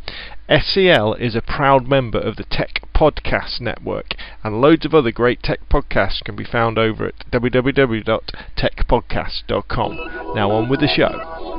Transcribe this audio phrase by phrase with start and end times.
[0.49, 5.43] SCL is a proud member of the Tech Podcast Network, and loads of other great
[5.43, 9.97] tech podcasts can be found over at www.techpodcast.com.
[10.35, 11.56] Now on with the show.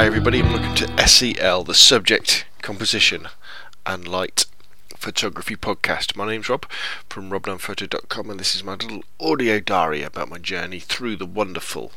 [0.00, 3.28] Hi everybody and welcome to SCL, the Subject, Composition
[3.84, 4.46] and Light
[4.96, 6.16] Photography Podcast.
[6.16, 6.64] My name's Rob
[7.10, 11.92] from robnunnphoto.com and this is my little audio diary about my journey through the wonderful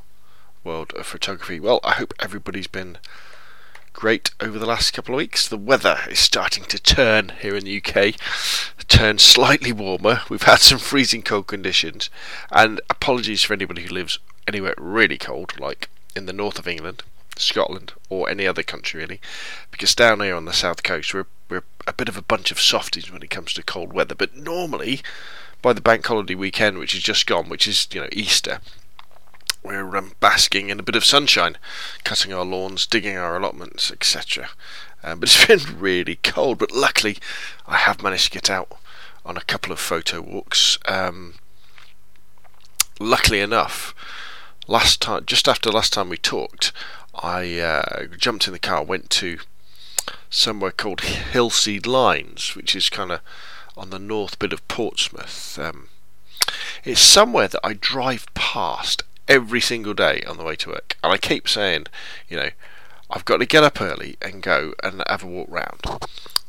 [0.66, 1.61] world of photography.
[1.61, 2.97] Well, I hope everybody's been
[3.94, 5.47] great over the last couple of weeks.
[5.47, 8.16] The weather is starting to turn here in the UK,
[8.89, 10.23] turn slightly warmer.
[10.28, 12.09] We've had some freezing cold conditions
[12.52, 17.03] and apologies for anybody who lives anywhere really cold like in the north of England
[17.38, 19.22] Scotland or any other country really,
[19.72, 22.59] because down here on the south coast we're we're a bit of a bunch of
[22.59, 24.16] softies when it comes to cold weather.
[24.16, 25.02] But normally,
[25.62, 28.59] by the bank holiday weekend, which is just gone, which is you know Easter,
[29.64, 31.58] we're um, basking in a bit of sunshine,
[32.03, 34.50] cutting our lawns, digging our allotments, etc.
[35.03, 36.58] Um, but it's been really cold.
[36.58, 37.18] But luckily,
[37.68, 38.78] I have managed to get out
[39.25, 40.78] on a couple of photo walks.
[40.86, 41.36] Um,
[43.00, 43.95] luckily enough,
[44.68, 46.72] last time, just after last time we talked,
[47.16, 49.39] I uh, jumped in the car, went to
[50.30, 53.22] somewhere called Hilsea Lines, which is kind of
[53.78, 55.58] on the north bit of Portsmouth.
[55.59, 55.88] Um,
[56.84, 61.14] it's somewhere that I drive past every single day on the way to work, and
[61.14, 61.86] I keep saying,
[62.28, 62.50] you know,
[63.09, 65.81] I've got to get up early and go and have a walk round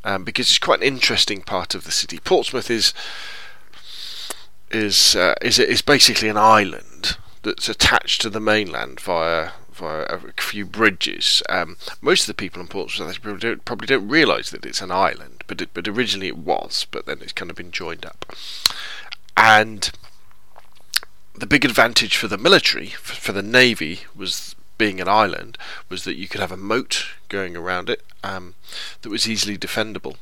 [0.03, 2.19] um, because it's quite an interesting part of the city.
[2.19, 2.93] Portsmouth is
[4.71, 10.19] is uh, is is basically an island that's attached to the mainland via via a
[10.41, 11.43] few bridges.
[11.49, 14.91] Um, most of the people in Portsmouth probably don't, probably don't realise that it's an
[14.91, 18.35] island, but it, but originally it was, but then it's kind of been joined up.
[19.37, 19.91] And
[21.33, 25.57] the big advantage for the military, for, for the navy, was being an island,
[25.89, 28.55] was that you could have a moat going around it um,
[29.01, 30.15] that was easily defendable.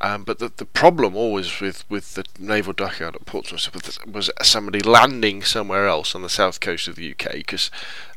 [0.00, 4.80] Um, but the, the problem always with, with the naval dockyard at Portsmouth was somebody
[4.80, 7.70] landing somewhere else on the south coast of the UK because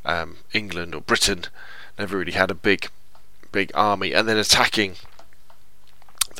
[0.03, 1.45] um, England or Britain
[1.97, 2.89] never really had a big
[3.51, 4.95] big army and then attacking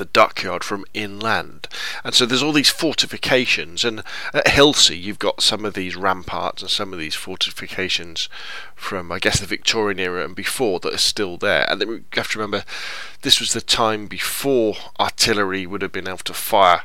[0.00, 1.68] the dockyard from inland.
[2.02, 4.02] And so there's all these fortifications, and
[4.32, 8.28] at Hilsea you've got some of these ramparts and some of these fortifications
[8.74, 11.70] from, I guess, the Victorian era and before that are still there.
[11.70, 12.64] And then we have to remember
[13.20, 16.82] this was the time before artillery would have been able to fire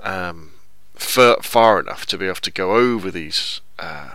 [0.00, 0.52] um,
[0.94, 3.60] far, far enough to be able to go over these.
[3.78, 4.12] Uh,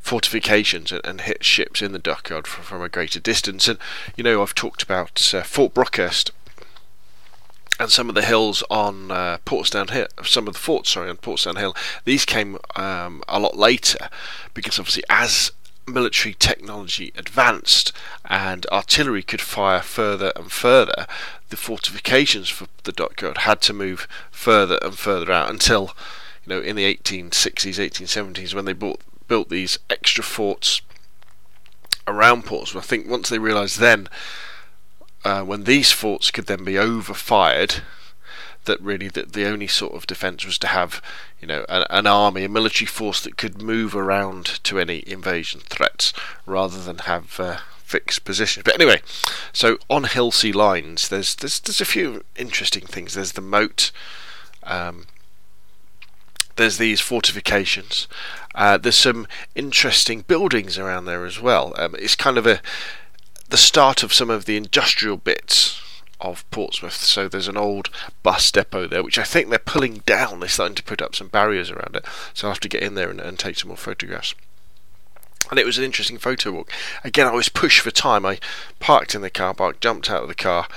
[0.00, 3.68] fortifications and, and, hit ships in the dockyard from, from, a greater distance.
[3.68, 3.78] And
[4.16, 6.30] you know, I've talked about uh, Fort Brockhurst
[7.78, 11.16] and some of the hills on uh, Portsdown Hill, some of the forts, sorry, on
[11.16, 14.08] Portsdown Hill, these came um, a lot later
[14.52, 15.52] because obviously as
[15.86, 17.92] military technology advanced
[18.26, 21.06] and artillery could fire further and further,
[21.50, 25.94] the fortifications for the dockyard had to move further and further out until,
[26.44, 30.82] you know, in the 1860s, 1870s, when they bought, built these extra forts
[32.06, 32.84] around Portsmouth.
[32.84, 34.08] I think once they realised then
[35.24, 37.82] uh, when these forts could then be overfired,
[38.64, 41.02] that really the only sort of defence was to have,
[41.40, 45.60] you know, an, an, army, a military force that could move around to any invasion
[45.60, 46.12] threats,
[46.46, 48.64] rather than have uh, fixed positions.
[48.64, 49.00] But anyway,
[49.52, 53.14] so on Hilsea lines, there's there's there's a few interesting things.
[53.14, 53.90] There's the moat.
[54.62, 55.06] Um,
[56.56, 58.06] there's these fortifications.
[58.54, 61.72] Uh, there's some interesting buildings around there as well.
[61.78, 62.60] Um, it's kind of a
[63.48, 65.80] the start of some of the industrial bits
[66.20, 66.94] of Portsmouth.
[66.94, 67.90] So there's an old
[68.22, 70.40] bus depot there, which I think they're pulling down.
[70.40, 72.04] They're starting to put up some barriers around it.
[72.34, 74.34] So I'll have to get in there and, and take some more photographs.
[75.50, 76.72] And it was an interesting photo walk.
[77.04, 78.26] Again, I was pushed for time.
[78.26, 78.38] I
[78.80, 80.68] parked in the car park, jumped out of the car,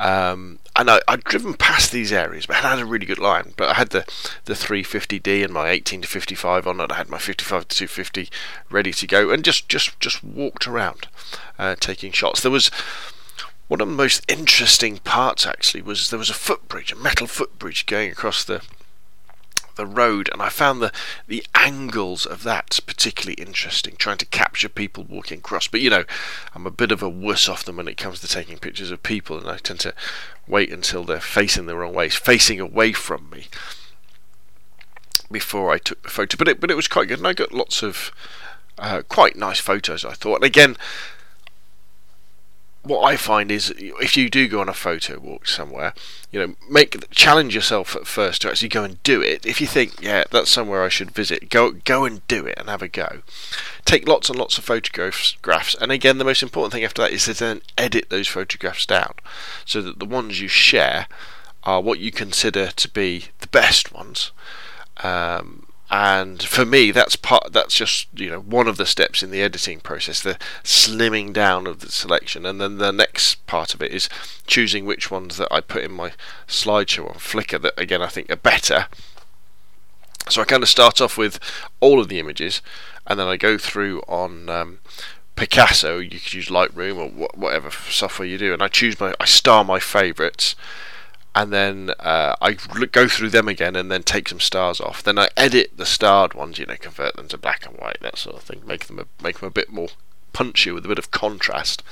[0.00, 3.52] um, and I, would driven past these areas, but I had a really good line.
[3.58, 4.10] But I had the,
[4.46, 6.90] the 350D and my 18 to 55 on it.
[6.90, 8.30] I had my 55 to 250
[8.70, 11.08] ready to go, and just just just walked around,
[11.58, 12.40] uh, taking shots.
[12.40, 12.70] There was
[13.68, 17.84] one of the most interesting parts actually was there was a footbridge, a metal footbridge
[17.84, 18.62] going across the
[19.80, 20.92] the road, and I found the
[21.26, 25.68] the angles of that particularly interesting, trying to capture people walking across.
[25.68, 26.04] But you know,
[26.54, 29.02] I'm a bit of a wuss off them when it comes to taking pictures of
[29.02, 29.94] people, and I tend to
[30.46, 33.46] wait until they're facing the wrong way, facing away from me,
[35.32, 36.36] before I took the photo.
[36.36, 38.12] But it but it was quite good, and I got lots of
[38.78, 40.04] uh, quite nice photos.
[40.04, 40.76] I thought, and again
[42.82, 45.92] what I find is if you do go on a photo walk somewhere,
[46.30, 49.44] you know, make challenge yourself at first to actually go and do it.
[49.44, 52.68] If you think, yeah, that's somewhere I should visit, go go and do it and
[52.70, 53.20] have a go.
[53.84, 57.24] Take lots and lots of photographs, and again, the most important thing after that is
[57.26, 59.14] to then edit those photographs down,
[59.64, 61.06] so that the ones you share
[61.64, 64.30] are what you consider to be the best ones.
[65.02, 69.32] Um, and for me that's part that's just you know one of the steps in
[69.32, 72.46] the editing process the slimming down of the selection.
[72.46, 74.08] And then the next part of it is
[74.46, 76.12] choosing which ones that I put in my
[76.46, 78.86] slideshow on Flickr that again I think are better.
[80.28, 81.40] So I kind of start off with
[81.80, 82.62] all of the images
[83.06, 84.78] and then I go through on um,
[85.36, 86.02] Picasa.
[86.02, 89.64] You could use Lightroom or whatever software you do and I choose my I star
[89.64, 90.54] my favorites
[91.34, 95.02] and then uh, I go through them again and then take some stars off.
[95.02, 98.18] Then I edit the starred ones, you know, convert them to black and white, that
[98.18, 99.88] sort of thing, make them a, make them a bit more
[100.32, 101.82] punchy with a bit of contrast.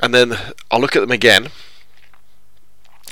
[0.00, 0.36] And then
[0.70, 1.48] I'll look at them again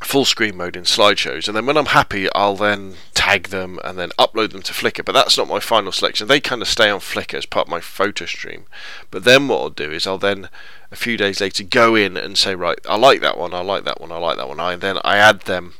[0.02, 3.98] full screen mode in slideshows and then when I'm happy I'll then tag them and
[3.98, 6.26] then upload them to Flickr but that's not my final selection.
[6.26, 8.64] They kind of stay on Flickr as part of my photo stream
[9.10, 10.48] but then what I'll do is I'll then
[10.90, 13.84] a few days later go in and say right I like that one I like
[13.84, 15.74] that one I like that one I then I add them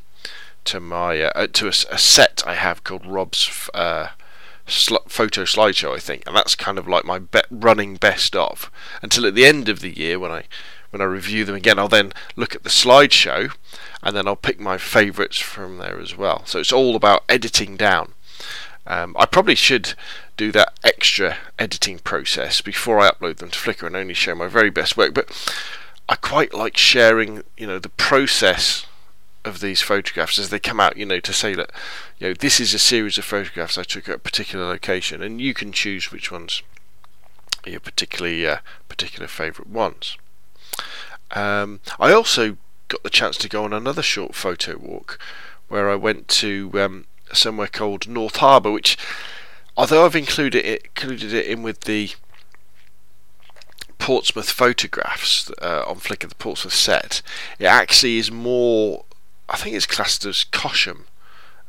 [0.64, 4.08] to my uh, to a, a, set I have called Rob's uh,
[4.66, 8.70] sl- photo slideshow I think and that's kind of like my be- running best of
[9.02, 10.44] until at the end of the year when I
[10.90, 13.52] when I review them again I'll then look at the slideshow
[14.02, 16.44] and then I'll pick my favourites from there as well.
[16.46, 18.14] So it's all about editing down.
[18.86, 19.94] Um, I probably should
[20.36, 24.48] do that extra editing process before I upload them to Flickr and only show my
[24.48, 25.12] very best work.
[25.12, 25.30] But
[26.08, 28.86] I quite like sharing, you know, the process
[29.44, 30.96] of these photographs as they come out.
[30.96, 31.70] You know, to say that,
[32.18, 35.40] you know, this is a series of photographs I took at a particular location, and
[35.40, 36.62] you can choose which ones
[37.66, 38.58] are your particularly uh,
[38.88, 40.16] particular favourite ones.
[41.32, 42.56] Um, I also
[42.88, 45.18] got the chance to go on another short photo walk
[45.68, 48.98] where I went to um, somewhere called North Harbour, which,
[49.76, 52.10] although I've included it, included it in with the
[53.98, 57.22] Portsmouth photographs uh, on Flickr, the Portsmouth set,
[57.58, 59.04] it actually is more.
[59.48, 61.04] I think it's classed as Cosham,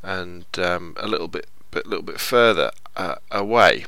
[0.01, 3.85] and um, a little bit, a little bit further uh, away.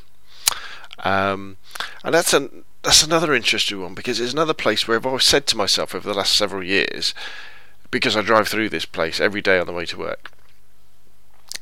[1.00, 1.58] Um,
[2.04, 5.48] and that's an that's another interesting one because it's another place where I've always said
[5.48, 7.14] to myself over the last several years,
[7.90, 10.32] because I drive through this place every day on the way to work.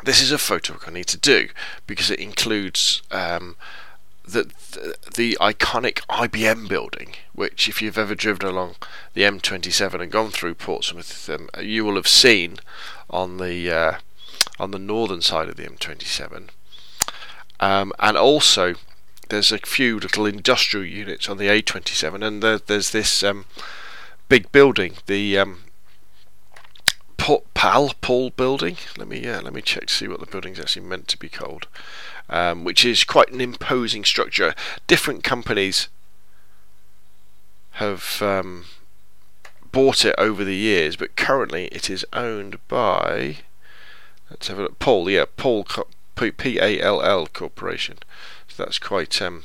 [0.03, 1.49] This is a photo I need to do
[1.85, 3.55] because it includes um,
[4.25, 8.75] the, the, the iconic IBM building, which if you've ever driven along
[9.13, 12.57] the M27 and gone through Portsmouth, um, you will have seen
[13.11, 13.93] on the uh,
[14.59, 16.49] on the northern side of the M27,
[17.59, 18.75] um, and also
[19.31, 23.45] there's a few little industrial units on the A27, and there, there's this um,
[24.27, 25.59] big building, the um,
[27.17, 28.75] Pal Pall building.
[28.97, 31.29] Let me yeah, let me check to see what the building's actually meant to be
[31.29, 31.67] called,
[32.29, 34.53] um, which is quite an imposing structure.
[34.87, 35.87] Different companies
[37.73, 38.65] have um,
[39.71, 43.37] bought it over the years, but currently it is owned by.
[44.29, 44.79] Let's have a look.
[44.79, 45.65] Pall, yeah, Pall
[46.15, 47.97] P A L L Corporation.
[48.55, 49.21] So that's quite.
[49.21, 49.43] Um,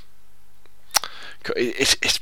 [1.55, 2.19] it's, it's,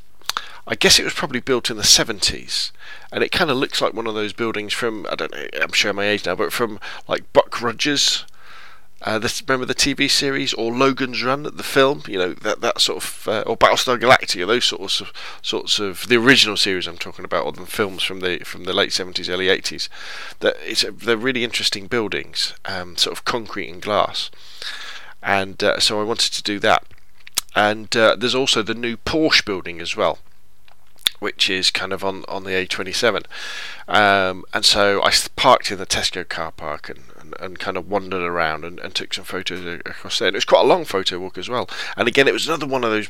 [0.67, 2.71] I guess it was probably built in the 70s,
[3.13, 5.47] and it kind of looks like one of those buildings from I don't know.
[5.61, 8.25] I'm showing my age now, but from like Buck Rogers.
[9.03, 12.03] Uh, this, remember the TV series or Logan's Run, the film?
[12.07, 15.13] You know that that sort of uh, or Battlestar Galactica, those sorts of
[15.43, 18.73] sorts of the original series I'm talking about, or the films from the from the
[18.73, 19.91] late 70s, early 80s.
[20.41, 24.31] That it's they're really interesting buildings, um, sort of concrete and glass
[25.25, 26.85] and uh, so I wanted to do that.
[27.57, 30.19] And uh, there's also the new Porsche building as well,
[31.21, 33.25] which is kind of on on the A27.
[33.89, 37.89] Um, and so I parked in the Tesco car park and, and, and kind of
[37.89, 40.29] wandered around and, and, took some photos across there.
[40.29, 41.69] And it was quite a long photo walk as well.
[41.97, 43.09] And again, it was another one of those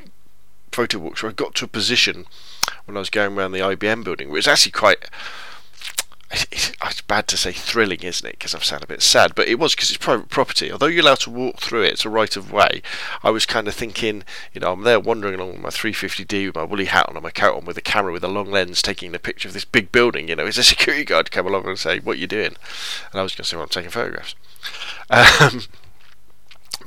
[0.73, 2.27] photo walks where I got to a position
[2.87, 5.09] when I was going around the IBM building, which was actually quite
[6.35, 8.39] it's, it's bad to say thrilling, isn't it?
[8.39, 10.71] Because I've sounded a bit sad, but it was because it's private property.
[10.71, 12.83] Although you're allowed to walk through it, it's a right of way.
[13.23, 16.57] I was kind of thinking, you know, I'm there wandering along with my 350D with
[16.57, 18.83] my woolly hat on and my coat on with a camera with a long lens
[18.83, 20.29] taking a picture of this big building.
[20.29, 22.57] You know, is a security guard come along and say, What are you doing?
[23.13, 24.35] And I was going to say, Well, I'm taking photographs.
[25.11, 25.63] Um,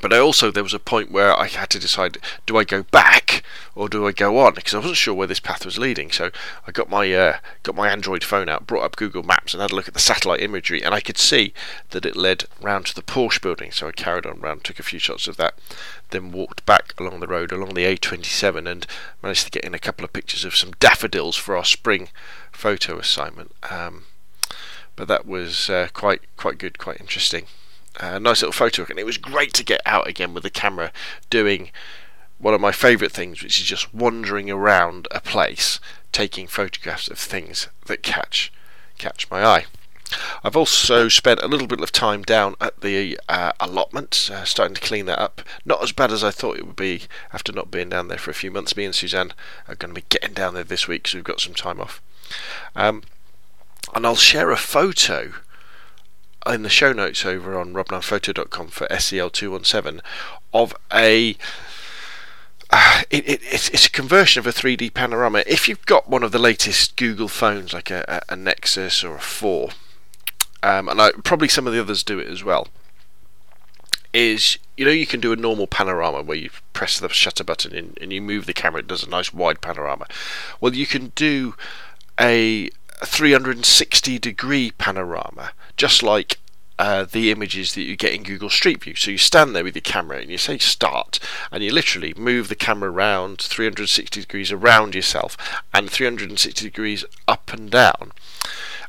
[0.00, 2.82] but I also there was a point where I had to decide: do I go
[2.84, 3.42] back
[3.74, 4.54] or do I go on?
[4.54, 6.10] Because I wasn't sure where this path was leading.
[6.10, 6.30] So
[6.66, 9.72] I got my uh, got my Android phone out, brought up Google Maps, and had
[9.72, 11.52] a look at the satellite imagery, and I could see
[11.90, 13.70] that it led round to the Porsche building.
[13.70, 15.58] So I carried on round, took a few shots of that,
[16.10, 18.86] then walked back along the road along the A27, and
[19.22, 22.08] managed to get in a couple of pictures of some daffodils for our spring
[22.52, 23.52] photo assignment.
[23.70, 24.04] Um,
[24.96, 27.46] but that was uh, quite quite good, quite interesting
[27.98, 30.92] a nice little photo and it was great to get out again with the camera
[31.30, 31.70] doing
[32.38, 35.80] one of my favourite things, which is just wandering around a place
[36.12, 38.52] taking photographs of things that catch
[38.96, 39.66] catch my eye.
[40.42, 44.74] I've also spent a little bit of time down at the uh, allotment, uh, starting
[44.74, 45.42] to clean that up.
[45.64, 47.02] Not as bad as I thought it would be
[47.32, 48.76] after not being down there for a few months.
[48.76, 49.34] Me and Suzanne
[49.68, 52.00] are going to be getting down there this week, so we've got some time off.
[52.74, 53.02] Um,
[53.94, 55.34] and I'll share a photo
[56.46, 60.00] in the show notes over on robnunnphoto.com for SCL217
[60.52, 61.36] of a
[62.70, 65.42] uh, it, it, it's, it's, a conversion of a 3D panorama.
[65.46, 69.20] If you've got one of the latest Google phones, like a, a Nexus or a
[69.20, 69.70] 4,
[70.62, 72.68] um, and I, probably some of the others do it as well,
[74.12, 77.74] is you know you can do a normal panorama where you press the shutter button
[77.74, 80.06] and, and you move the camera, it does a nice wide panorama.
[80.60, 81.54] Well, you can do
[82.20, 82.70] a
[83.04, 86.38] 360 degree panorama, just like
[86.78, 88.94] uh, the images that you get in Google Street View.
[88.94, 91.18] So you stand there with your camera and you say start,
[91.50, 95.36] and you literally move the camera around 360 degrees around yourself
[95.74, 98.12] and 360 degrees up and down.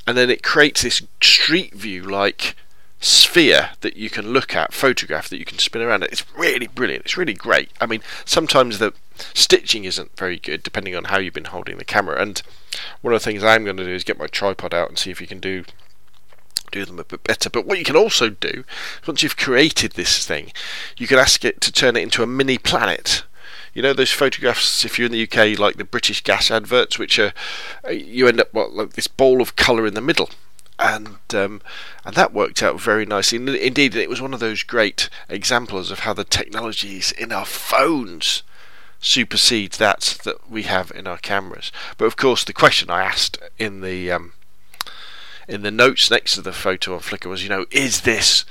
[0.05, 2.55] And then it creates this street view like
[2.99, 6.03] sphere that you can look at, photograph that you can spin around.
[6.03, 7.05] It's really brilliant.
[7.05, 7.71] It's really great.
[7.79, 8.93] I mean, sometimes the
[9.33, 12.21] stitching isn't very good depending on how you've been holding the camera.
[12.21, 12.41] And
[13.01, 15.11] one of the things I'm going to do is get my tripod out and see
[15.11, 15.63] if you can do
[16.71, 17.49] do them a bit better.
[17.49, 18.63] But what you can also do,
[19.07, 20.51] once you've created this thing,
[20.97, 23.23] you can ask it to turn it into a mini planet.
[23.73, 27.17] You know those photographs, if you're in the UK, like the British gas adverts, which
[27.19, 27.33] are
[27.91, 30.29] you end up what, like this ball of colour in the middle,
[30.79, 31.61] and um,
[32.05, 33.37] and that worked out very nicely.
[33.37, 38.43] Indeed, it was one of those great examples of how the technologies in our phones
[39.01, 41.71] supersede that that we have in our cameras.
[41.97, 44.33] But of course, the question I asked in the um,
[45.47, 48.45] in the notes next to the photo on Flickr was, you know, is this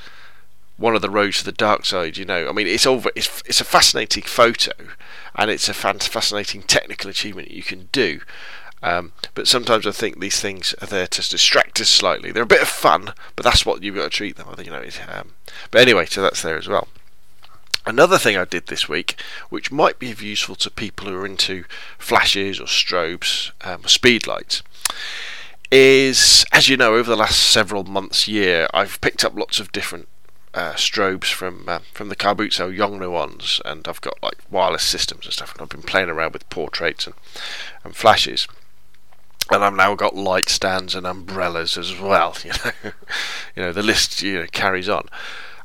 [0.76, 2.16] one of the roads to the dark side?
[2.16, 4.72] You know, I mean, it's all it's it's a fascinating photo,
[5.34, 8.20] and it's a fascinating technical achievement you can do.
[8.82, 12.30] Um, but sometimes I think these things are there to distract us slightly.
[12.30, 14.48] They're a bit of fun, but that's what you've got to treat them.
[14.50, 14.84] I think you know.
[15.08, 15.32] Um,
[15.70, 16.88] but anyway, so that's there as well.
[17.86, 19.18] Another thing I did this week,
[19.48, 21.64] which might be useful to people who are into
[21.96, 24.62] flashes or strobes, um, or speed lights,
[25.70, 29.72] is as you know, over the last several months, year, I've picked up lots of
[29.72, 30.06] different
[30.54, 35.24] uh, strobes from uh, from the Karbuzzo Yongnuo ones, and I've got like wireless systems
[35.24, 37.14] and stuff, and I've been playing around with portraits and,
[37.84, 38.46] and flashes
[39.50, 42.36] and I've now got light stands and umbrellas as well.
[42.44, 42.92] You know,
[43.56, 45.08] you know the list you know, carries on.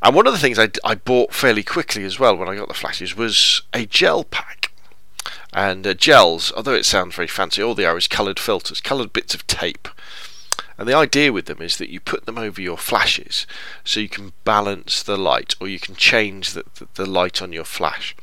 [0.02, 2.68] And one of the things I, I bought fairly quickly as well when I got
[2.68, 4.72] the flashes was a gel pack.
[5.54, 9.14] And uh, gels, although it sounds very fancy, all they are is coloured filters, coloured
[9.14, 9.88] bits of tape.
[10.78, 13.46] And the idea with them is that you put them over your flashes
[13.84, 17.54] so you can balance the light or you can change the, the, the light on
[17.54, 18.16] your flash.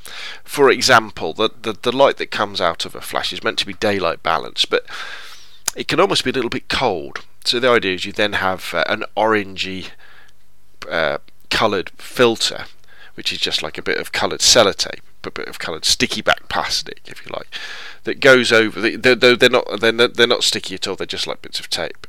[0.42, 3.66] For example, the, the, the light that comes out of a flash is meant to
[3.66, 4.84] be daylight balanced, but
[5.76, 7.24] it can almost be a little bit cold.
[7.44, 9.90] So the idea is you then have uh, an orangey
[10.88, 11.18] uh,
[11.50, 12.66] coloured filter,
[13.14, 16.48] which is just like a bit of coloured sellotape, a bit of coloured sticky back
[16.48, 17.54] plastic, if you like,
[18.04, 18.80] that goes over.
[18.80, 20.96] The, they're, they're not they're, they're not sticky at all.
[20.96, 22.06] They're just like bits of tape.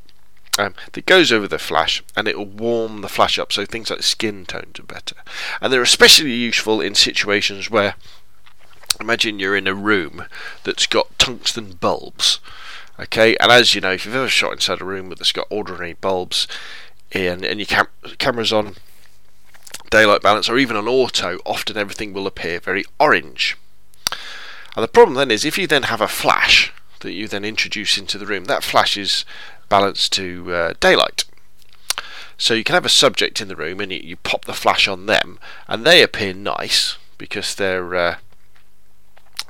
[0.59, 3.89] Um, that goes over the flash and it will warm the flash up so things
[3.89, 5.15] like skin tones are better.
[5.61, 7.95] And they're especially useful in situations where
[8.99, 10.25] imagine you're in a room
[10.65, 12.39] that's got tungsten bulbs
[13.01, 15.93] Okay, and as you know, if you've ever shot inside a room that's got ordinary
[15.93, 16.47] bulbs
[17.11, 17.87] in, and your cam-
[18.19, 18.75] camera's on
[19.89, 23.57] daylight balance or even on auto, often everything will appear very orange.
[24.75, 27.97] And the problem then is if you then have a flash that you then introduce
[27.97, 29.25] into the room, that flash is
[29.67, 31.25] balanced to uh, daylight.
[32.37, 34.87] So you can have a subject in the room and you, you, pop the flash
[34.87, 38.15] on them, and they appear nice because they're uh,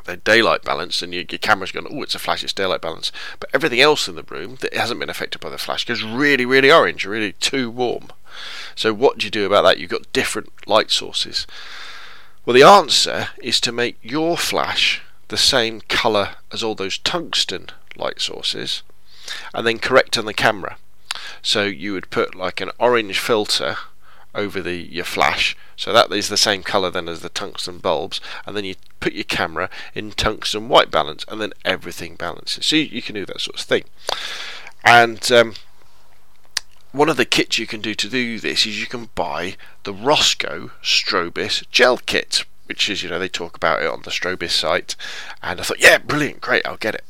[0.06, 3.12] they're daylight balanced, and your, your camera's going, oh, it's a flash, it's daylight balance.
[3.40, 6.46] But everything else in the room that hasn't been affected by the flash goes really,
[6.46, 8.08] really orange, really too warm.
[8.76, 9.80] So what do you do about that?
[9.80, 11.46] You've got different light sources.
[12.46, 17.68] Well, the answer is to make your flash the same colour as all those tungsten
[17.96, 18.84] light sources,
[19.54, 20.78] and then correct on the camera.
[21.42, 23.78] So you would put like an orange filter
[24.34, 25.56] over the your flash.
[25.76, 28.22] So that is the same color then as the tungsten bulbs.
[28.46, 32.66] And then you put your camera in tungsten white balance and then everything balances.
[32.66, 33.84] So you, you can do that sort of thing.
[34.84, 35.54] And um,
[36.92, 39.94] one of the kits you can do to do this is you can buy the
[39.94, 44.52] Rosco Strobist gel kit which is you know they talk about it on the Strobist
[44.52, 44.96] site.
[45.44, 47.04] And I thought yeah brilliant great I'll get it.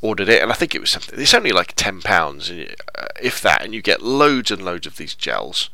[0.00, 1.20] Ordered it, and I think it was something.
[1.20, 2.64] It's only like ten pounds, uh,
[3.20, 5.70] if that, and you get loads and loads of these gels.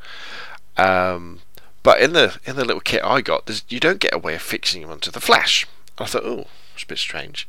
[0.77, 1.41] Um,
[1.83, 4.41] but in the in the little kit I got, you don't get a way of
[4.41, 5.67] fixing them onto the flash.
[5.97, 7.47] I thought, oh, it's a bit strange.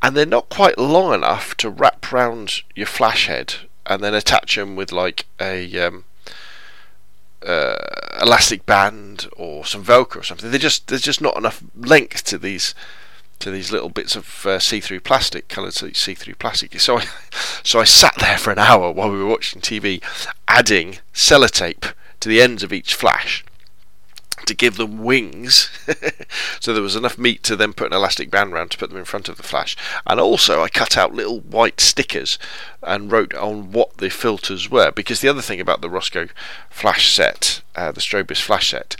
[0.00, 3.54] And they're not quite long enough to wrap round your flash head
[3.86, 6.04] and then attach them with like a um,
[7.44, 7.74] uh,
[8.20, 10.50] elastic band or some Velcro or something.
[10.50, 12.74] They just there's just not enough length to these
[13.38, 16.78] to these little bits of uh, see-through plastic, coloured see-through plastic.
[16.80, 17.06] So I,
[17.62, 20.02] so I sat there for an hour while we were watching TV,
[20.48, 23.44] adding sellotape to the ends of each flash
[24.46, 25.70] to give them wings.
[26.60, 28.98] So there was enough meat to then put an elastic band around to put them
[28.98, 29.76] in front of the flash.
[30.06, 32.38] And also I cut out little white stickers
[32.82, 36.28] and wrote on what the filters were because the other thing about the Rosco
[36.68, 38.96] flash set uh, the Strobist flash set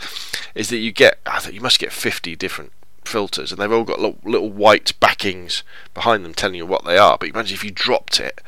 [0.55, 2.71] is that you get I think you must get 50 different
[3.09, 6.97] filters, and they've all got little, little white backings behind them telling you what they
[6.97, 7.17] are.
[7.17, 8.41] But imagine if you dropped it,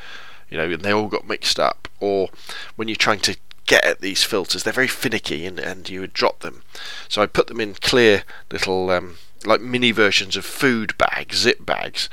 [0.50, 2.30] you know, and they all got mixed up, or
[2.76, 3.36] when you're trying to
[3.72, 6.62] get at these filters, they're very finicky, and, and you would drop them.
[7.08, 11.66] So I put them in clear little, um, like mini versions of food bags, zip
[11.66, 12.10] bags,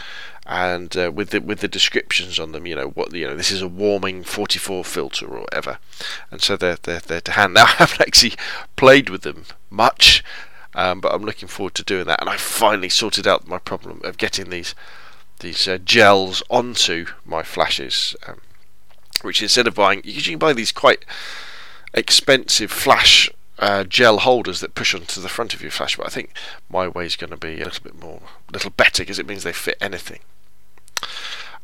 [0.47, 3.35] and uh, with the with the descriptions on them, you know what you know.
[3.35, 5.79] This is a warming 44 filter or whatever,
[6.31, 7.55] and so they're they're, they're to hand.
[7.59, 8.35] Now I haven't actually
[8.77, 10.23] played with them much.
[10.75, 14.01] Um, but I'm looking forward to doing that, and I finally sorted out my problem
[14.05, 14.77] of getting these
[15.41, 18.15] these uh, gels onto my flashes.
[18.29, 18.41] Um,
[19.23, 21.05] which instead of buying, you can buy these quite
[21.99, 25.97] expensive flash uh, gel holders that push onto the front of your flash.
[25.97, 26.33] But I think
[26.71, 29.27] my way is going to be a little bit more, a little better because it
[29.27, 30.21] means they fit anything.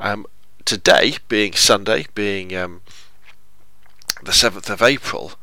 [0.00, 0.26] Um,
[0.64, 2.82] today, being Sunday, being um,
[4.22, 5.34] the seventh of April,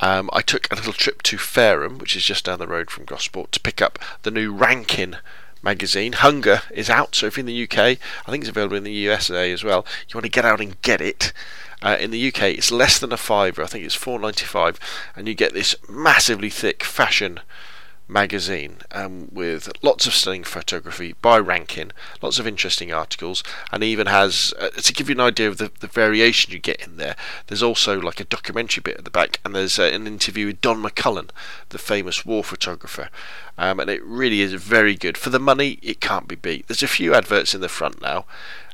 [0.00, 3.04] um, I took a little trip to Fareham, which is just down the road from
[3.04, 5.18] Gosport, to pick up the new Rankin
[5.62, 6.14] magazine.
[6.14, 7.78] Hunger is out, so if you're in the UK,
[8.26, 9.86] I think it's available in the USA as well.
[10.08, 11.32] You want to get out and get it.
[11.82, 13.62] Uh, in the UK, it's less than a fiver.
[13.62, 14.78] I think it's 4.95,
[15.16, 17.40] and you get this massively thick fashion
[18.12, 23.42] magazine um, with lots of stunning photography by Rankin, lots of interesting articles,
[23.72, 26.80] and even has uh, to give you an idea of the, the variation you get
[26.80, 27.16] in there.
[27.46, 30.60] There's also like a documentary bit at the back, and there's uh, an interview with
[30.60, 31.30] Don McCullin,
[31.70, 33.08] the famous war photographer,
[33.58, 35.78] um, and it really is very good for the money.
[35.82, 36.68] It can't be beat.
[36.68, 38.26] There's a few adverts in the front now.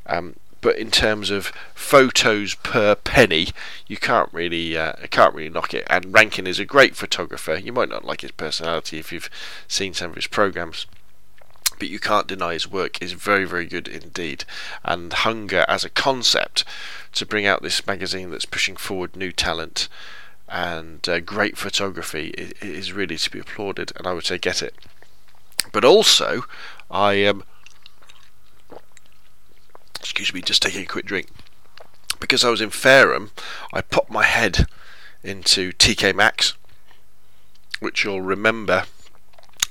[0.07, 3.49] Um, but in terms of photos per penny,
[3.87, 5.87] you can't really uh, can't really knock it.
[5.89, 7.57] And Rankin is a great photographer.
[7.57, 9.31] You might not like his personality if you've
[9.69, 10.87] seen some of his programs,
[11.79, 14.45] but you can't deny his work is very very good indeed.
[14.85, 16.65] And Hunger as a concept
[17.13, 19.89] to bring out this magazine that's pushing forward new talent
[20.49, 22.29] and uh, great photography
[22.63, 23.93] is, really to be applauded.
[23.97, 24.75] And I would say get it.
[25.73, 26.45] But also,
[26.91, 27.37] I am.
[27.37, 27.45] Um,
[30.01, 31.29] excuse me, just taking a quick drink.
[32.21, 33.31] Because I was in Fareham,
[33.73, 34.67] I popped my head
[35.23, 36.55] into TK Maxx,
[37.81, 38.85] which you'll remember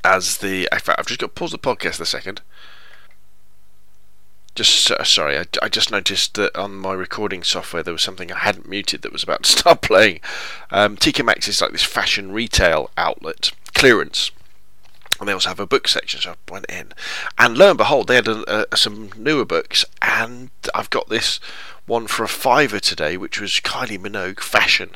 [0.04, 0.68] as the.
[0.72, 2.42] In fact, I've just got to pause the podcast a second.
[4.56, 8.32] Just uh, sorry, I, I, just noticed that on my recording software there was something
[8.32, 10.20] I hadn't muted that was about to start playing.
[10.72, 14.32] Um, TK Maxx is like this fashion retail outlet, clearance
[15.20, 16.94] and they also have a book section, so I went in,
[17.38, 21.40] and lo and behold, they had a, a, some newer books, and I've got this
[21.86, 24.92] one for a fiver today, which was Kylie Minogue Fashion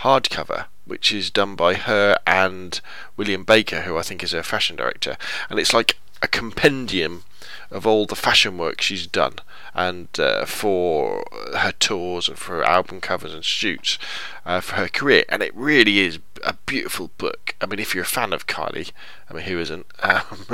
[0.00, 2.80] hardcover, which is done by her and
[3.16, 5.16] William Baker, who I think is her fashion director,
[5.48, 7.24] and it's like a compendium
[7.70, 9.34] of all the fashion work she's done
[9.74, 11.24] and uh, for
[11.56, 13.98] her tours and for her album covers and shoots
[14.44, 15.24] uh, for her career.
[15.28, 17.54] And it really is a beautiful book.
[17.60, 18.92] I mean if you're a fan of Kylie
[19.28, 19.86] I mean who isn't?
[20.02, 20.46] Um,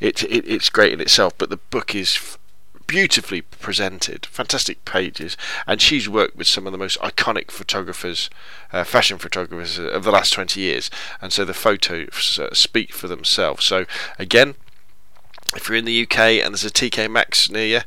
[0.00, 2.38] it, it, it's great in itself but the book is
[2.86, 8.30] beautifully presented, fantastic pages, and she's worked with some of the most iconic photographers,
[8.72, 10.90] uh, fashion photographers of the last 20 years,
[11.20, 13.64] and so the photos uh, speak for themselves.
[13.64, 13.86] So,
[14.18, 14.54] again,
[15.54, 17.80] if you're in the UK and there's a TK Maxx near you,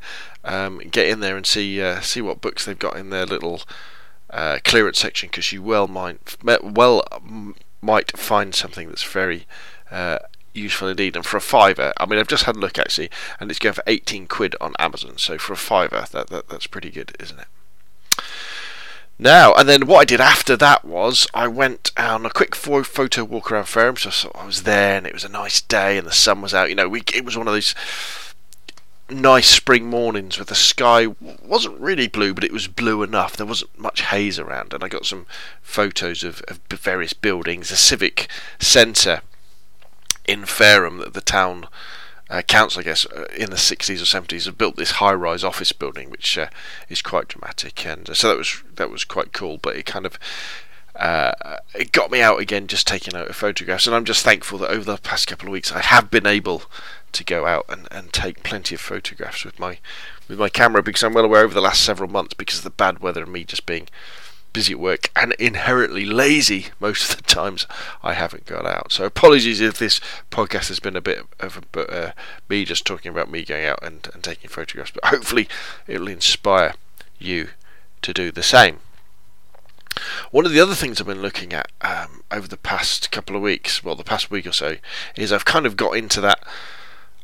[0.43, 3.61] um, get in there and see uh, see what books they've got in their little
[4.29, 7.03] uh, clearance section because you well might well
[7.81, 9.45] might find something that's very
[9.91, 10.19] uh,
[10.53, 11.15] useful indeed.
[11.15, 13.73] And for a fiver, I mean, I've just had a look actually, and it's going
[13.73, 15.17] for 18 quid on Amazon.
[15.17, 17.47] So for a fiver, that, that that's pretty good, isn't it?
[19.21, 23.25] Now, and then what I did after that was I went on a quick photo
[23.25, 23.97] walk around Fareham.
[23.97, 26.69] So I was there, and it was a nice day, and the sun was out.
[26.69, 27.75] You know, we it was one of those
[29.09, 31.07] nice spring mornings with the sky
[31.43, 33.35] wasn't really blue, but it was blue enough.
[33.35, 35.25] There wasn't much haze around, and I got some
[35.61, 39.21] photos of, of various buildings, a civic centre
[40.25, 41.67] in Fareham that the town
[42.29, 45.71] uh, council, I guess, uh, in the 60s or 70s, have built this high-rise office
[45.71, 46.47] building, which uh,
[46.87, 49.57] is quite dramatic, and uh, so that was that was quite cool.
[49.57, 50.19] But it kind of
[50.95, 54.69] uh, it got me out again, just taking out photographs, and I'm just thankful that
[54.69, 56.63] over the past couple of weeks I have been able
[57.11, 59.79] to go out and, and take plenty of photographs with my
[60.27, 62.69] with my camera because I'm well aware over the last several months because of the
[62.69, 63.87] bad weather and me just being
[64.53, 67.67] busy at work and inherently lazy most of the times
[68.03, 68.91] I haven't got out.
[68.91, 69.99] So apologies if this
[70.31, 72.11] podcast has been a bit of a, uh,
[72.47, 75.47] me just talking about me going out and, and taking photographs, but hopefully
[75.87, 76.73] it'll inspire
[77.17, 77.49] you
[78.01, 78.79] to do the same.
[80.31, 83.41] One of the other things I've been looking at um, over the past couple of
[83.41, 84.77] weeks, well, the past week or so,
[85.15, 86.43] is I've kind of got into that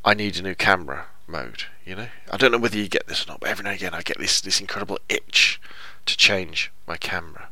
[0.03, 1.63] I need a new camera mode.
[1.85, 3.79] You know, I don't know whether you get this or not, but every now and
[3.79, 5.59] again I get this this incredible itch
[6.05, 7.49] to change my camera.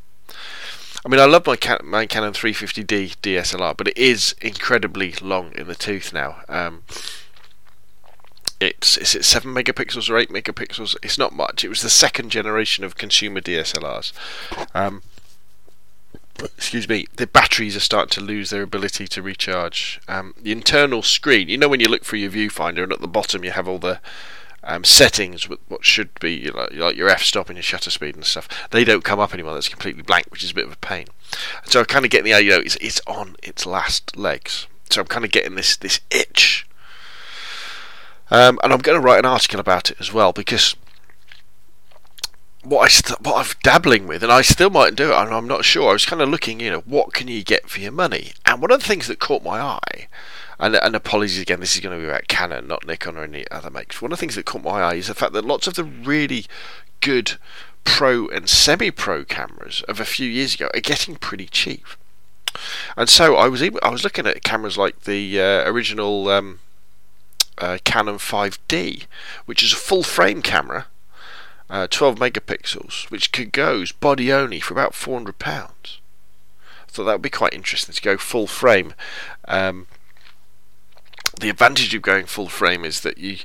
[1.04, 5.52] I mean, I love my, Can- my Canon 350D DSLR, but it is incredibly long
[5.54, 6.40] in the tooth now.
[6.48, 6.82] Um,
[8.60, 10.96] it's is it seven megapixels or eight megapixels?
[11.02, 11.64] It's not much.
[11.64, 14.12] It was the second generation of consumer DSLRs.
[14.74, 15.02] Um,
[16.38, 20.00] excuse me, the batteries are starting to lose their ability to recharge.
[20.08, 23.08] Um, the internal screen, you know, when you look through your viewfinder and at the
[23.08, 24.00] bottom you have all the
[24.64, 28.24] um, settings with what should be know, like your f-stop and your shutter speed and
[28.24, 29.54] stuff, they don't come up anymore.
[29.54, 31.06] That's completely blank, which is a bit of a pain.
[31.62, 34.16] And so I'm kind of getting the idea, you know, it's, it's on its last
[34.16, 34.66] legs.
[34.90, 36.66] So I'm kind of getting this this itch.
[38.30, 40.76] Um, and I'm going to write an article about it as well because
[42.62, 45.14] what I st- what I'm dabbling with, and I still might do it.
[45.14, 45.90] I'm, I'm not sure.
[45.90, 48.32] I was kind of looking, you know, what can you get for your money?
[48.46, 50.08] And one of the things that caught my eye,
[50.64, 53.44] and, and apologies again, this is going to be about Canon, not Nikon or any
[53.50, 54.00] other makes.
[54.00, 55.84] One of the things that caught my eye is the fact that lots of the
[55.84, 56.46] really
[57.00, 57.34] good
[57.84, 61.84] pro and semi-pro cameras of a few years ago are getting pretty cheap.
[62.96, 66.60] And so I was able, I was looking at cameras like the uh, original um,
[67.58, 69.04] uh, Canon 5D,
[69.44, 70.86] which is a full frame camera
[71.68, 75.98] uh, 12 megapixels, which could go body only for about 400 pounds.
[76.86, 78.94] I thought that would be quite interesting to go full frame.
[79.48, 79.88] Um,
[81.40, 83.38] the advantage of going full frame is that you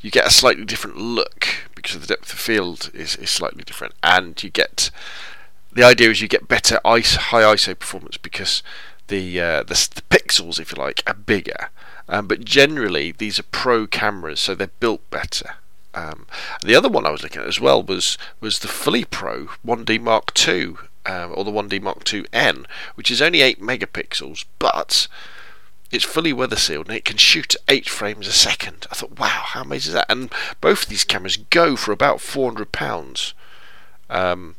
[0.00, 3.94] you get a slightly different look because the depth of field is, is slightly different,
[4.02, 4.90] and you get
[5.72, 8.62] the idea is you get better high ISO performance because
[9.08, 11.70] the, uh, the, the pixels, if you like, are bigger.
[12.08, 15.56] Um, but generally, these are pro cameras, so they're built better.
[15.94, 16.26] Um,
[16.62, 20.00] the other one I was looking at as well was was the fully pro 1D
[20.00, 20.74] Mark II
[21.04, 25.08] um, or the 1D Mark II N, which is only 8 megapixels, but
[25.90, 28.86] it's fully weather sealed and it can shoot at 8 frames a second.
[28.90, 30.06] I thought, wow, how amazing is that?
[30.08, 33.34] And both of these cameras go for about 400 pounds.
[34.08, 34.56] Um,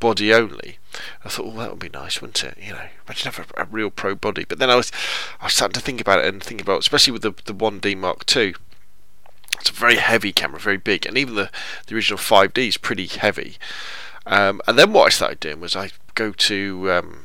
[0.00, 0.78] body only.
[1.24, 2.56] I thought, well, that would be nice, wouldn't it?
[2.60, 4.44] You know, imagine have a, a, real pro body.
[4.44, 4.90] But then I was,
[5.40, 7.96] I was starting to think about it and think about, especially with the the 1D
[7.96, 8.54] Mark II.
[9.60, 11.50] It's a very heavy camera, very big, and even the,
[11.86, 13.56] the original 5D is pretty heavy.
[14.24, 17.24] Um, and then what I started doing was I go to um,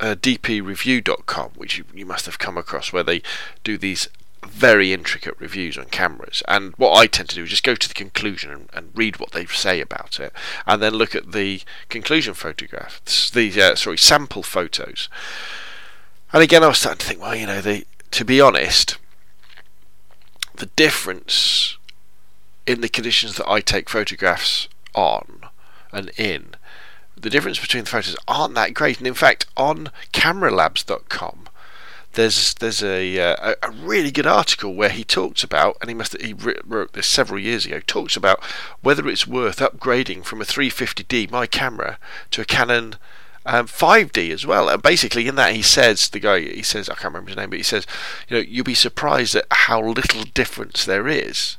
[0.00, 3.22] uh, dpreview.com, which you, you must have come across, where they
[3.62, 4.08] do these
[4.46, 6.42] very intricate reviews on cameras.
[6.48, 9.18] And what I tend to do is just go to the conclusion and, and read
[9.18, 10.32] what they say about it,
[10.66, 15.08] and then look at the conclusion photographs, the uh, sorry sample photos.
[16.32, 18.96] And again, I was starting to think, well, you know, they, to be honest,
[20.54, 21.76] the difference
[22.66, 25.40] in the conditions that I take photographs on
[25.92, 26.54] and in,
[27.20, 28.98] the difference between the photos aren't that great.
[28.98, 31.48] And in fact, on cameralabs.com,
[32.14, 36.20] there's there's a, uh, a really good article where he talks about, and he must
[36.20, 38.42] he wrote this several years ago, talks about
[38.82, 41.98] whether it's worth upgrading from a 350D my camera
[42.32, 42.96] to a Canon
[43.46, 44.68] um, 5D as well.
[44.68, 47.50] And basically, in that he says the guy he says I can't remember his name,
[47.50, 47.86] but he says
[48.28, 51.58] you know you'll be surprised at how little difference there is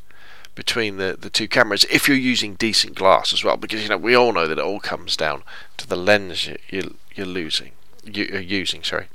[0.56, 3.98] between the, the two cameras if you're using decent glass as well because you know
[3.98, 5.44] we all know that it all comes down
[5.78, 7.72] to the lens you, you're losing
[8.04, 9.08] you, are using sorry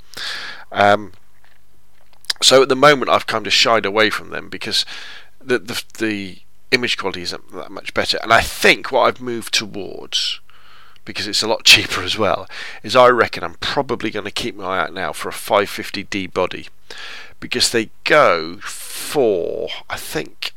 [0.71, 1.13] um,
[2.41, 4.85] So at the moment, I've kind of shied away from them because
[5.41, 6.39] the the, the
[6.71, 8.19] image quality isn't that much better.
[8.21, 10.39] And I think what I've moved towards,
[11.05, 12.47] because it's a lot cheaper as well,
[12.83, 16.33] is I reckon I'm probably going to keep my eye out now for a 550D
[16.33, 16.67] body
[17.39, 20.53] because they go for I think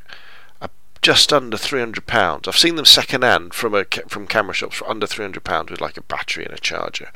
[1.03, 2.47] just under three hundred pounds.
[2.47, 5.71] I've seen them second hand from a from camera shops for under three hundred pounds
[5.71, 7.11] with like a battery and a charger.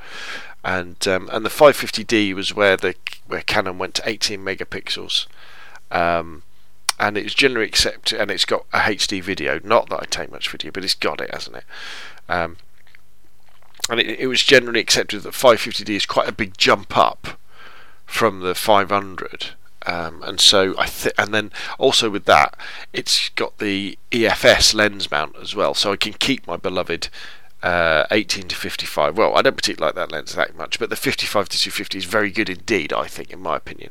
[0.64, 2.94] And um, and the 550D was where the
[3.26, 5.26] where Canon went to 18 megapixels,
[5.90, 6.42] um,
[6.98, 8.18] and it's generally accepted.
[8.18, 9.60] And it's got a HD video.
[9.62, 11.64] Not that I take much video, but it's got it, hasn't it?
[12.30, 12.56] Um,
[13.90, 17.38] and it, it was generally accepted that 550D is quite a big jump up
[18.06, 19.50] from the 500
[19.86, 22.56] um, and so I th- and then also with that,
[22.92, 27.08] it's got the EFS lens mount as well, so I can keep my beloved
[27.62, 29.16] uh, 18 to 55.
[29.16, 32.04] Well, I don't particularly like that lens that much, but the 55 to 250 is
[32.04, 33.90] very good indeed, I think, in my opinion.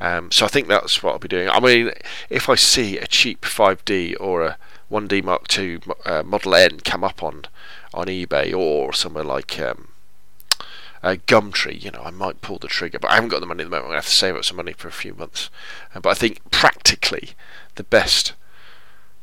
[0.00, 1.48] Um, so I think that's what I'll be doing.
[1.48, 1.90] I mean,
[2.30, 4.58] if I see a cheap 5D or a
[4.90, 7.44] 1D Mark II uh, Model N come up on
[7.92, 9.88] on eBay or somewhere like um,
[11.04, 13.62] uh, Gumtree, you know, I might pull the trigger, but I haven't got the money
[13.62, 13.84] at the moment.
[13.84, 15.50] I'm going to have to save up some money for a few months.
[15.94, 17.32] Uh, but I think practically
[17.74, 18.32] the best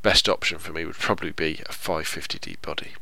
[0.03, 2.93] best option for me would probably be a 550D body.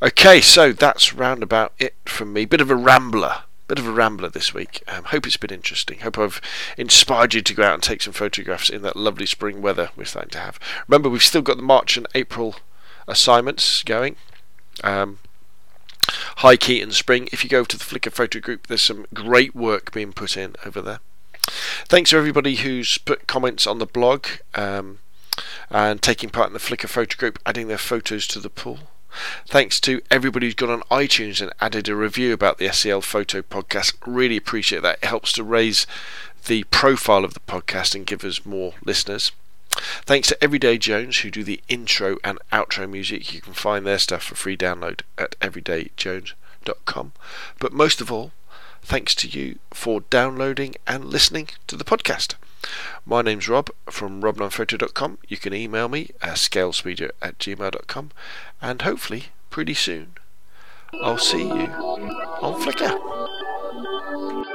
[0.00, 2.44] Okay, so that's round about it from me.
[2.44, 3.42] Bit of a rambler.
[3.68, 4.82] Bit of a rambler this week.
[4.86, 6.00] Um, hope it's been interesting.
[6.00, 6.40] Hope I've
[6.76, 10.04] inspired you to go out and take some photographs in that lovely spring weather we're
[10.04, 10.60] starting to have.
[10.86, 12.56] Remember, we've still got the March and April
[13.08, 14.14] assignments going.
[14.84, 15.18] Um,
[16.38, 17.28] High Key and Spring.
[17.32, 20.54] If you go to the Flickr photo group, there's some great work being put in
[20.64, 21.00] over there.
[21.88, 24.98] Thanks to everybody who's put comments on the blog um,
[25.70, 28.78] and taking part in the Flickr photo group, adding their photos to the pool.
[29.46, 33.42] Thanks to everybody who's gone on iTunes and added a review about the SCL Photo
[33.42, 33.94] Podcast.
[34.04, 34.98] Really appreciate that.
[35.02, 35.86] It helps to raise
[36.46, 39.32] the profile of the podcast and give us more listeners.
[40.04, 43.32] Thanks to Everyday Jones who do the intro and outro music.
[43.32, 47.12] You can find their stuff for free download at everydayjones.com.
[47.58, 48.32] But most of all,
[48.82, 52.34] thanks to you for downloading and listening to the podcast.
[53.04, 55.18] My name's Rob from robnunnphoto.com.
[55.28, 58.10] You can email me at scalespeeder at gmail.com
[58.60, 60.14] and hopefully pretty soon
[61.02, 61.66] I'll see you
[62.42, 64.52] on Flickr.